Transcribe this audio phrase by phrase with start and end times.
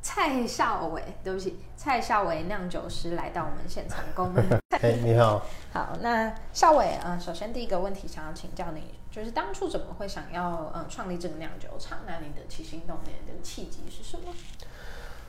[0.00, 4.44] 蔡孝伟，对不起，蔡孝伟酿酒师来到我们现场，跟我们。
[4.80, 5.42] 哎， 你好。
[5.72, 11.98] 好，那孝伟啊、呃，首先第一个问题想要请教你，就是当初怎么会想要呃创立这个酿酒厂？
[12.06, 14.32] 那你的起心动念的契机是什么？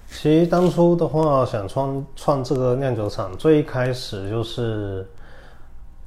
[0.07, 5.07] 其实当初的话，想创创这个酿酒厂，最一开始就是。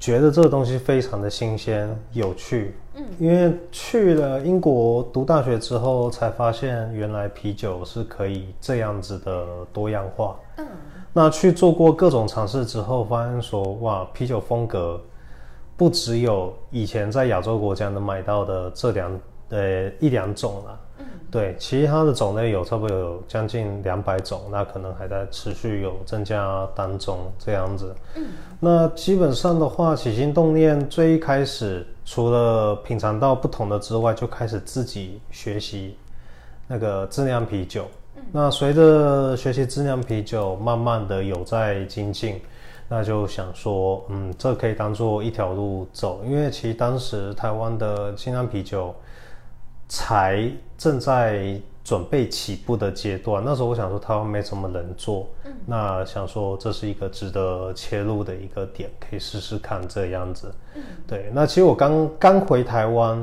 [0.02, 10.66] 觉得这个东西非常的新鲜有趣，嗯，因为去了英国读大学之后，才发现原来啤酒是可以这样子的多样化，嗯，
[11.12, 15.00] 那去做过各种尝试之后，发现说哇，啤酒风格
[15.76, 20.80] 不只有以前在亚洲国家能买到的这两呃一两种了。
[21.30, 27.94] 对，其他的种类有差不多有将近两百种，那可能还在持续有增加当中这样子。
[28.16, 28.26] 嗯，
[28.60, 35.96] 那基本上的话，起心动念最一开始，除了品尝到不同的之外，就开始自己学习
[36.68, 37.86] 那个自酿啤酒。
[38.16, 42.38] 嗯，那随着学习自酿啤酒，慢慢的有在精进，
[42.88, 48.94] 那就想说，嗯，这可以当做一条路走，因为其实当时台湾的精酿啤酒。
[49.92, 61.30] 才正在准备起步的阶段，那时候我想说台湾没什么人做，嗯，那想说这是一个值得切入的一个点，可以试试看这样子，嗯，对。
[61.34, 63.22] 那其实我刚刚回台湾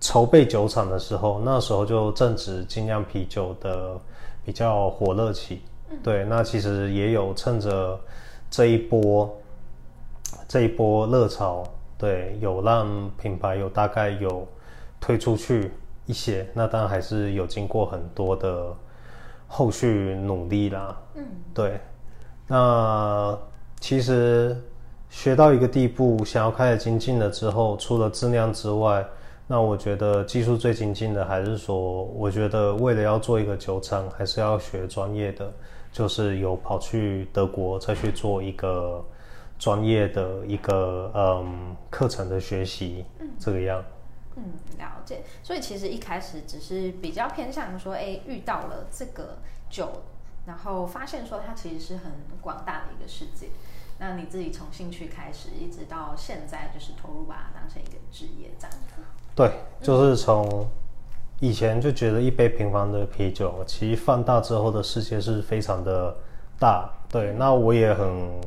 [0.00, 3.96] 筹备酒厂的时候，那时候就正值精酿啤酒的
[4.44, 6.24] 比较火热期，嗯，对。
[6.24, 7.96] 那其实也有趁着
[8.50, 9.32] 这一波
[10.48, 11.62] 这一波热潮。
[11.98, 14.46] 对，有让品牌有大概有
[15.00, 15.72] 推出去
[16.06, 18.72] 一些，那当然还是有经过很多的
[19.48, 20.96] 后续努力啦。
[21.16, 21.80] 嗯，对。
[22.46, 23.36] 那
[23.80, 24.56] 其实
[25.10, 29.04] 学到一个地步，想要开始精进了之后，除了质量之外，
[29.48, 35.52] 那我觉得技术最精进的还是说，我觉得为了要做一个酒厂，还是要学专业的，
[35.90, 39.04] 就是有跑去德国再去做一个。
[39.58, 43.82] 专业的一个嗯课程的学习，嗯，这个样，
[44.36, 44.44] 嗯，
[44.78, 45.22] 了解。
[45.42, 49.38] 所以其实一开始只是比较偏向说，哎，遇到了这个
[49.68, 49.90] 酒，
[50.46, 53.48] 然后发现说它其实是很广大的一个世界。
[53.98, 59.02] 那你自己从兴趣开始，一直到现在，就是投入把它当成一个职业这样子。
[59.34, 59.50] 对，
[59.82, 60.68] 就是从
[61.40, 66.16] 以前就觉得一杯平凡的啤酒，其实放大之后的世界是非常的
[66.60, 66.88] 大。
[67.08, 68.40] 对，那我也很。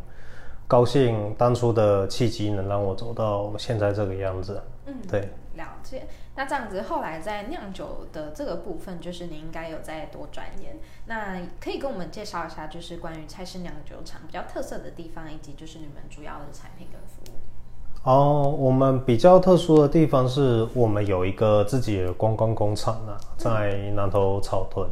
[0.72, 4.64] 高兴当初的契机能让我走到现在这个样子。
[4.86, 6.08] 嗯，对，了解。
[6.34, 10.78] 那这样子，后来在酿酒的这个部分，就是你应该有再多钻研。
[11.08, 18.10] 那可以跟我们介绍一下，就是关于蔡氏酿酒厂比较特色的地方，以及就是你们主要的产品跟服务。
[18.10, 24.90] 哦，我们比较特殊的地方是我们有一个自己的观光工厂啊，在南投草屯。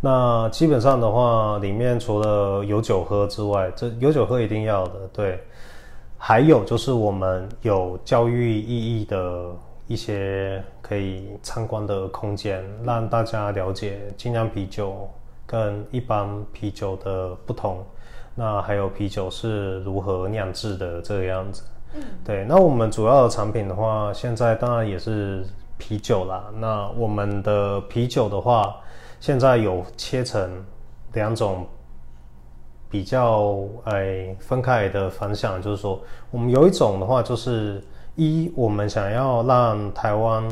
[0.00, 5.40] 那基本上的话，里面除了有酒喝之外，这有酒喝一定要的，对。
[6.18, 9.46] 还有就是我们有教育意义的
[9.86, 15.08] 一些可以参观的空间，让大家了解精酿啤酒
[15.46, 17.82] 跟一般啤酒的不同。
[18.34, 21.62] 那还有啤酒是如何酿制的这个样子。
[21.94, 22.44] 嗯，对。
[22.44, 25.44] 那我们主要的产品的话，现在当然也是
[25.78, 26.44] 啤酒啦。
[26.58, 28.76] 那我们的啤酒的话。
[29.20, 30.64] 现在有切成
[31.12, 31.66] 两种
[32.88, 36.00] 比较哎分开的方向，就是说，
[36.30, 37.82] 我们有一种的话，就是
[38.14, 40.46] 一我们想要让台湾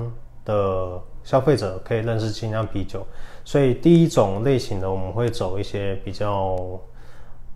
[0.44, 3.06] 的消费者可以认识精酿啤酒，
[3.44, 6.58] 所以第一种类型的我们会走一些比较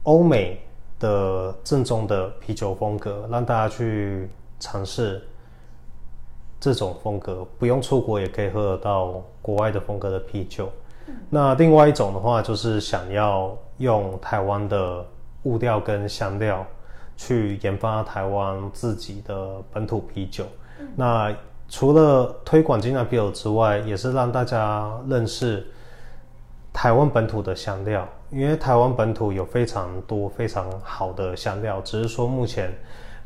[0.05, 0.61] 欧美
[0.99, 5.23] 的正宗的啤酒风格，让大家去尝试
[6.61, 10.71] 这种风格，不用出国也可以喝得到国外的风格的啤酒。
[11.31, 15.05] 那另外一种的话，就是想要用台湾的
[15.43, 16.67] 物料跟香料
[17.17, 20.45] 去研发台湾自己的本土啤酒。
[20.97, 21.35] 那
[21.69, 25.67] 除了推广精酿啤酒之外，也是让大家认识
[26.73, 32.73] 台湾本土的香料，因为台湾本土有非常多非常好的香料，只是说目前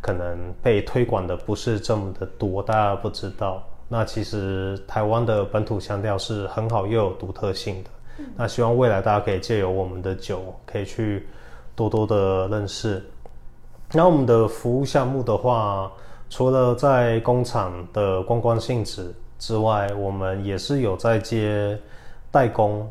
[0.00, 3.62] 可能被推广的不是这么的多，大家不知道。
[3.93, 7.91] 那其实台湾的本土香调是很好又有独特性的。
[8.21, 8.25] 嗯。
[8.39, 11.29] 那希望未来大家可以借由我们的酒，可以去
[11.77, 13.05] 多多的认识。
[13.93, 15.93] 那我们的服务项目的话，
[16.31, 21.79] 除了在工厂的观光性质之外，我们也是有在接
[22.31, 22.91] 代工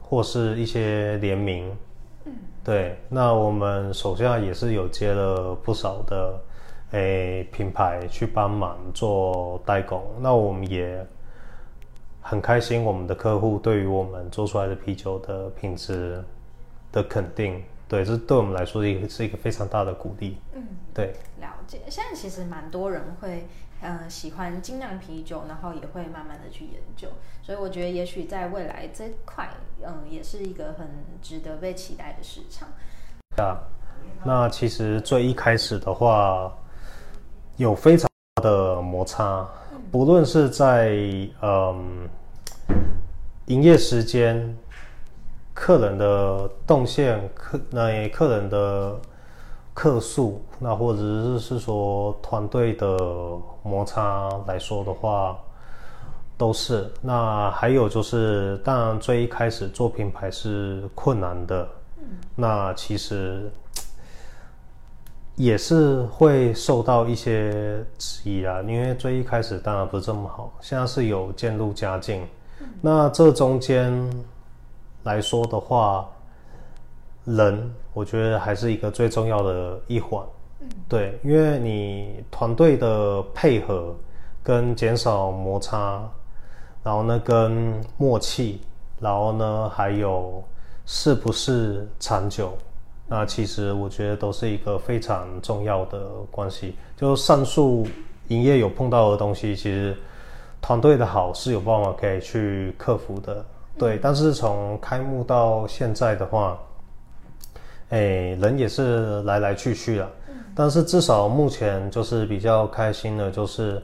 [0.00, 1.70] 或是一些联名。
[2.64, 6.40] 对，那我们手下也是有接了不少的
[6.92, 11.06] 诶、欸、品牌去帮忙做代工，那我们也
[12.20, 16.22] 很开心，我们的客户对于我们做出来的啤酒的品质
[16.92, 20.38] 的肯定，对，这对我们来说是一个是一个非常大的鼓励。
[20.54, 20.62] 嗯，
[20.94, 21.80] 对，了解。
[21.88, 23.46] 现在其实蛮多人会。
[23.82, 27.08] 嗯，喜欢精酿啤酒，然后也会慢慢的去研究，
[27.42, 29.46] 所以我觉得也许在未来这块，
[29.84, 30.88] 嗯，也是一个很
[31.20, 32.66] 值得被期待的市场。
[33.36, 33.60] 啊，
[34.24, 36.50] 那其实最一开始的话，
[37.56, 39.46] 有非常大的摩擦，
[39.90, 40.96] 不论是在
[41.42, 42.08] 嗯
[43.46, 44.56] 营业时间、
[45.52, 48.96] 客人的动线、客那客人的。
[49.78, 52.96] 客诉，那或者是是说团队的
[53.62, 55.36] 摩擦来说的话，
[56.38, 56.90] 都是。
[57.02, 61.68] 那还有就是，当然最一开始做品牌是困难的，
[62.34, 63.52] 那其实
[65.36, 72.26] 也是会受到一些质疑啊，因为最一开始当然不是这么好，现在是有渐入佳境。
[72.60, 74.10] 嗯，那这中间
[75.04, 76.06] 来说的话。
[77.28, 80.24] 人，我觉得还是一个最重要的一环，
[80.60, 83.92] 嗯，对，因为你团队的配合
[84.44, 86.08] 跟减少摩擦，
[86.84, 88.60] 然后呢，跟默契，
[89.00, 90.40] 然后呢，还有
[90.84, 92.56] 是不是长久，
[93.08, 96.74] 那其实我觉得都是一个非常重要的关系。
[96.96, 97.86] 就上述
[98.28, 99.96] 营业有碰到的东西，其实
[100.60, 103.44] 团队的好是有办法可以去克服的，
[103.78, 103.98] 对。
[104.02, 106.58] 但是从开幕到现在的话，
[107.90, 107.98] 哎，
[108.40, 110.10] 人也是来来去去了，
[110.54, 113.80] 但是至少目前就是比较开心的，就是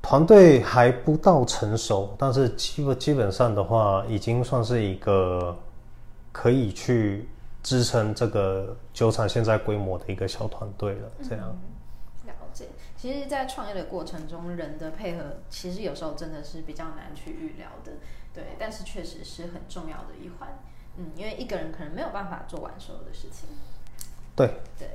[0.00, 5.56] 团队还不到成熟，但是基本基本上的话，已经算是一个
[6.30, 7.28] 可以去
[7.64, 11.10] 支撑这个酒厂现在规模的一个小团队了。
[11.28, 11.48] 这样。
[12.26, 17.92] 了解，其实，在创业的过程中，人的配合其实有时候真的是比较难去预料的，
[18.32, 20.58] 对，但是确实是很重要的一环。
[20.96, 23.48] 嗯，因为一个人可能没有办法做完所有的事情。
[24.36, 24.46] 对
[24.78, 24.88] 对，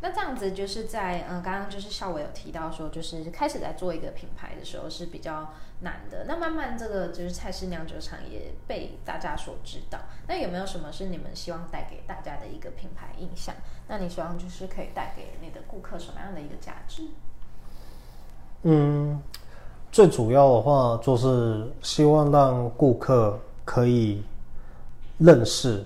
[0.00, 6.24] 那这样子就是在嗯，刚刚就是校委有提到说，就是开始在做一个品牌的时候是比较难的。
[6.26, 9.98] 那慢慢这个就是蔡氏酿酒厂也被大家所知道。
[10.26, 13.54] 那有没有什么是你们希望带给大家的一个品牌印象？
[13.88, 17.02] 那你希望就是可以带给你的顾客什么样的一个价值？
[18.62, 19.22] 嗯，
[19.92, 24.22] 最主要的话就是希望让顾客可以。
[25.18, 25.82] 认识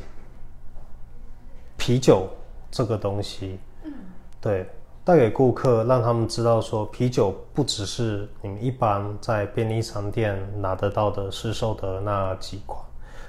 [1.77, 2.29] 啤酒
[2.71, 3.93] 这个东西，嗯，
[4.41, 4.69] 对，
[5.05, 12.81] 带给顾客，让他们知道说，啤酒不只是你们一般在便利商店拿得到的市售的那几款。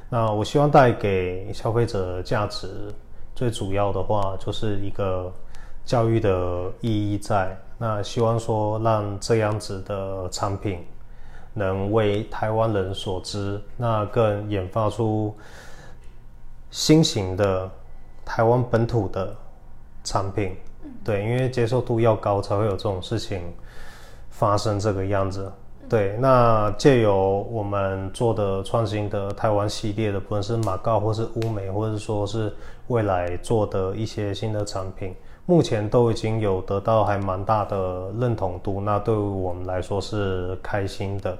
[0.10, 2.94] 那我希望带给消费者的价值，
[3.34, 5.32] 最主要的话就是一个
[5.86, 7.58] 教育的意义在。
[7.78, 10.86] 那希望说，让这样子的产品
[11.54, 15.36] 能为台湾人所知，那更研发出。
[16.74, 17.70] 新型的
[18.34, 19.36] 台湾本土的
[20.06, 20.56] 产品，
[21.04, 23.42] 对，因为接受度要高，才会有这种事情
[24.30, 25.52] 发生这个样子。
[25.90, 32.56] 对，那借由我们做的创新的台湾系列的，不论是马告或是乌梅，或者说是
[32.88, 35.14] 未来做的一些新的产品，
[35.46, 41.38] 目前都已经有得到还蛮大的认同度，那对于我们来说是开心的。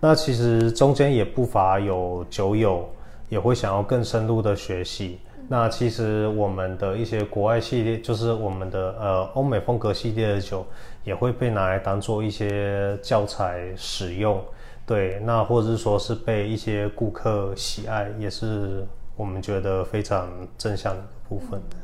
[0.00, 2.88] 那其实中间也不乏有酒友。
[3.28, 5.20] 也会想要更深入的学习。
[5.52, 10.64] 那其实我们的一些国外系列，就是我们的呃欧美风格系列的酒，
[11.02, 14.40] 也会被拿来当做一些教材使用。
[14.86, 21.76] 对，那或者是说是被一些顾客喜爱，也是我们觉得非常正向的部分的。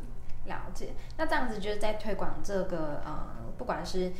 [0.44, 0.90] 嗯，了解。
[1.16, 3.26] 那这样子就是在推广这个呃，
[3.58, 4.12] 不管是。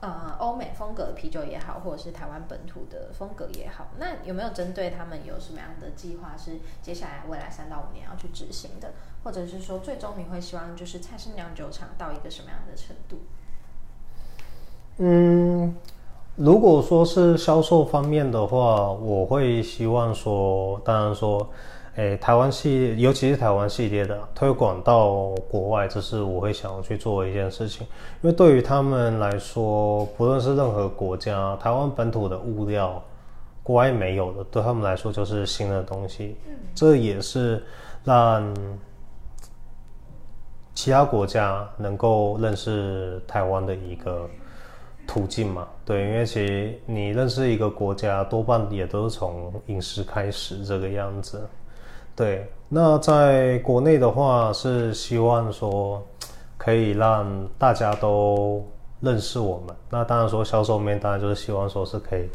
[0.00, 8.92] 呃，欧美风格的啤酒也好，或者是台湾本土的风格也好，那有没有针对他们有什么样的计划是接下来未来三到五年要去执行的？
[9.24, 13.18] 或者是说，最终你会希望就是蔡氏酿酒厂到一个什么样的程度？
[14.98, 15.74] 嗯，
[16.36, 21.50] 如果说是销售方面的话，我会希望说，当然说。
[21.98, 27.84] 诶，台湾系列，尤其是台湾系列的推广到国外，这是我会想要去做的一件事情。
[28.22, 33.02] 因为对于他们来说，不论是任何国家，台湾本土的物料，
[33.64, 36.36] 国外没有的，对他们来说就是新的东西。
[36.72, 37.60] 这也是
[38.04, 38.54] 让
[40.76, 44.30] 其他国家能够认识台湾的一个
[45.04, 45.66] 途径嘛。
[45.84, 51.44] 对，因为其实你认识一个国家，多半也都是从饮食开始这个样子。
[52.18, 56.04] 对，那在国内的话，是希望说
[56.56, 58.66] 可以让大家都
[58.98, 59.76] 认识我们。
[59.88, 62.28] 那当然说销售面，当然就是希望说是可以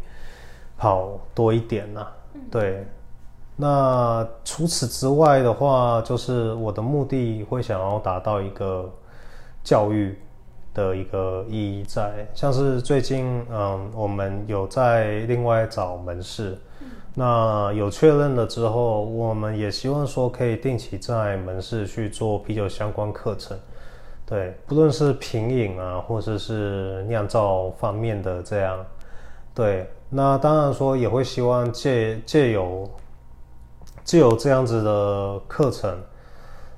[0.78, 2.08] 跑多一点呐。
[2.50, 2.88] 对。
[3.58, 8.90] 那除此之外的话，就是我的目的会想要达到一个
[9.66, 10.18] 教育
[10.74, 16.58] 的一个意义在，像是最近嗯，我们有在另外找门市，
[17.13, 23.58] 那有确认了之后，我们也希望说可以定期在门市去做啤酒相关课程，
[24.25, 28.86] 对，不论是品饮啊，或者是酿造方面的这样，
[29.53, 32.89] 对，那当然说也会希望借借由。
[34.03, 35.98] 借由这样子的课程，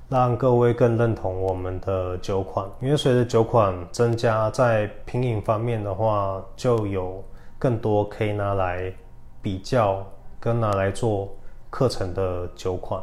[0.08, 7.24] 让各位更认同我们的酒款，因为随着酒款增加，在品饮方面的话，就有
[7.58, 8.94] 更多可以拿来
[9.42, 10.06] 比较
[10.46, 11.36] 跟拿来做
[11.70, 13.02] 课程的酒款。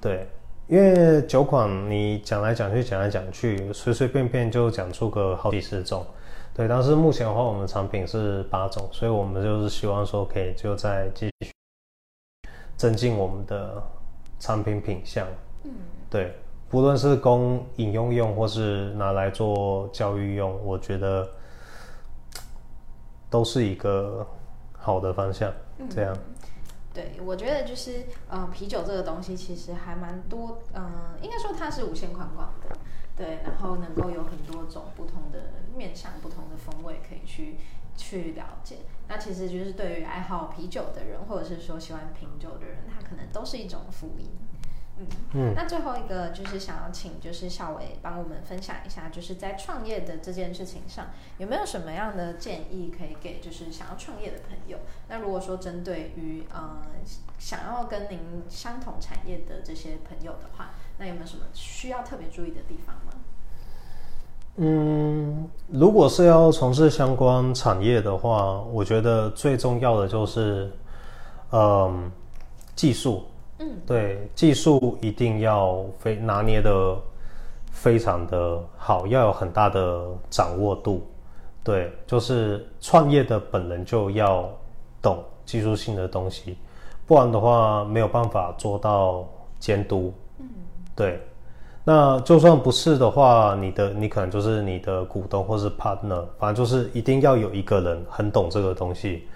[0.00, 0.26] 对，
[0.68, 6.02] 因为酒款你讲来讲去讲来讲去，随随便便就讲出个好几十种。
[6.54, 11.52] 对，但是目前的话，我们产品是八种，所以我们就是希望说可以就再继续。
[12.78, 13.80] 增进我们的
[14.40, 15.24] 产品品相，
[15.62, 15.70] 嗯，
[16.10, 16.34] 对，
[16.68, 21.28] 不论是供饮用用，或是拿来做教育用，我觉得
[23.30, 24.26] 都是一个
[24.72, 25.52] 好的方向。
[25.88, 26.34] 这样，嗯，
[26.92, 32.76] 对，我觉得就是，呃，啤酒这个东西其实还蛮多，嗯，呃，应该说它是无限宽广的，
[33.16, 35.38] 对，然后能够有很多种不同的
[35.76, 37.56] 面向、不同的风味可以去。
[37.94, 44.30] 去了解，那其实就是对于爱好啤酒的人，或者是说喜欢品酒的人，他可能都是一种福音。
[45.02, 45.54] 嗯嗯。
[45.54, 51.06] 那最后一个就是想要请就是小伟帮我们分享一下，就是在创业的这件事情上，
[51.38, 54.78] 有没有什么样的建议可以给就是想要创业的朋友？
[55.08, 56.82] 那如果说针对于呃
[57.38, 58.18] 想要跟您
[58.48, 63.12] 相同产业的这些朋友的话，那有没有什么需要特别注意的地方吗？
[64.56, 70.70] 嗯，如果是要从事相关产业的话，我觉得最重要的就是，
[71.50, 72.12] 嗯，
[72.76, 73.24] 技术。
[73.86, 76.96] 对，技术一定要非拿捏的
[77.70, 81.06] 非常的好，要有很大的掌握度。
[81.64, 84.48] 对，就是创业的本人就要
[85.00, 86.56] 懂技术性的东西，
[87.06, 89.28] 不然的话没有办法做到
[89.58, 90.12] 监督。
[90.38, 90.46] 嗯，
[90.96, 91.20] 对。
[91.84, 99.26] 那就算不是的话，你的你可能就是你的股东或是 partner，反正就是一定要有一个人很懂这个东西，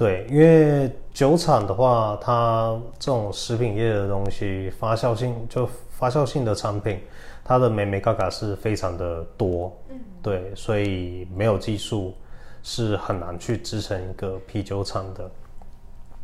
[0.00, 6.98] 对，因为酒厂的话，它这种食品业的东西，发酵性就发酵性的产品，
[7.44, 12.14] 它的美眉嘎嘎是非常的多，嗯，对，所以没有技术
[12.62, 15.30] 是很难去支撑一个啤酒厂的。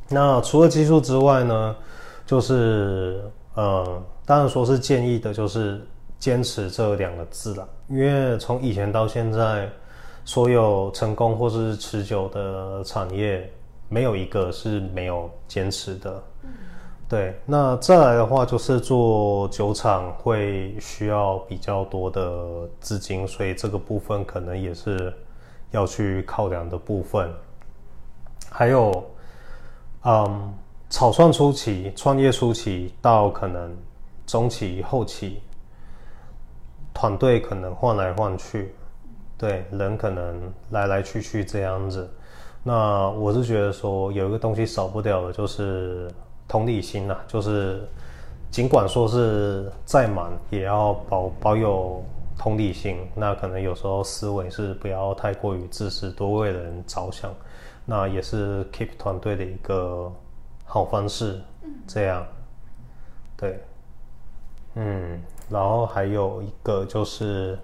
[0.09, 1.77] 那除了技术之外呢，
[2.25, 3.21] 就是
[3.53, 4.03] 呃。
[4.29, 5.81] 当然说是建议的，就是
[6.19, 7.69] 坚持这两个字啦。
[7.89, 9.71] 因为从以前到现在，
[10.25, 13.49] 所有成功或是持久的产业，
[13.89, 16.23] 没有一个是没有坚持的。
[17.09, 17.35] 对。
[17.45, 25.13] 那再来的话，就是做酒厂会需要比较多的资金，所以这个部分可能也是
[25.71, 27.33] 要去考量的部分。
[28.51, 29.05] 还有，
[30.05, 30.55] 嗯，
[30.89, 33.77] 草创初期、创业初期到可能。
[34.27, 35.41] 中期、后期，
[36.93, 38.75] 团队可能换来换去，
[39.39, 42.11] 对，人可能来来去去这样子。
[42.69, 46.11] 那我是觉得说，有一个东西少不了的，就是
[46.49, 47.89] 同理心呐，就是
[48.51, 52.03] 尽管说是再忙，也要保保有
[52.37, 52.97] 同理心。
[53.15, 57.33] 那可能有时候思维是不要太过于自私，多为人着想，
[57.85, 60.13] 那也是 keep 团队的一个
[60.65, 61.41] 好方式。
[61.87, 62.27] 这样，
[63.37, 63.61] 对。
[64.75, 67.57] 嗯，然后还有一个就是，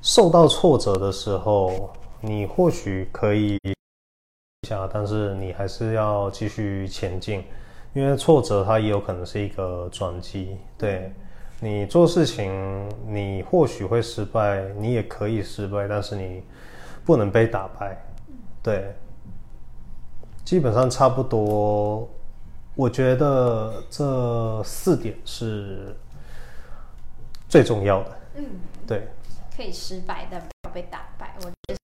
[0.00, 1.90] 受到挫折的时候，
[2.26, 3.72] 你或许可以一
[4.66, 7.44] 下，但是你还是要继续前进，
[7.94, 10.58] 因为挫折它也有可能是一个转机。
[10.76, 11.12] 对，
[11.60, 16.42] 你做事情，你或许会失败，你也可以失败，但是你
[17.04, 17.96] 不能被打败。
[18.60, 18.92] 对，
[20.44, 22.08] 基本上差不多。
[22.74, 25.96] 我觉得这四点是
[27.48, 28.18] 最重要的。
[28.34, 28.44] 嗯，
[28.84, 29.06] 对，
[29.56, 31.32] 可以失败，但不要被打败。
[31.36, 31.76] 我觉得。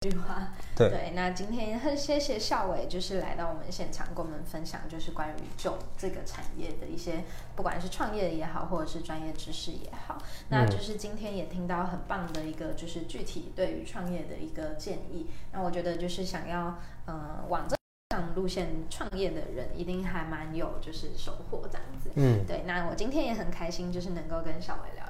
[0.00, 0.48] 句话。
[0.74, 7.22] 对，对，那今天很谢谢校伟，就是来到我们现场跟我们分享，就是关于酒这个产业的一些，
[7.54, 10.16] 不管是创业也好，或者是专业知识也好，
[10.48, 15.26] 那就是今天也听到很棒的一个，就是具体对于创业的一个建议。
[15.52, 17.76] 那我觉得就是想要，呃，往这
[18.16, 22.10] 上路线创业的人，一定还蛮有就是收获这样子。
[22.14, 25.09] 嗯，对，那我今天也很开心，就是能够跟小伟聊。